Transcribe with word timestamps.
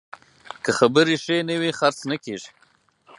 که 0.63 0.71
خبرې 0.79 1.15
ښې 1.23 1.37
نه 1.49 1.55
وي، 1.61 1.71
خرڅ 1.79 1.99
نه 2.11 2.17
کېږي. 2.23 2.49